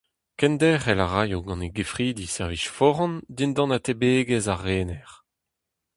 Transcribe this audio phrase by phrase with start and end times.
[0.39, 5.11] Kenderc'hel a ray gant e gefridi servij foran dindan atebegezh ar rener.